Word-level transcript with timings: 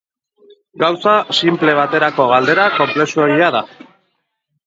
Gauza 0.83 1.11
sinple 1.39 1.75
baterako 1.81 2.25
galdera 2.33 2.65
konplexuegia 2.79 3.51
da. 3.59 3.61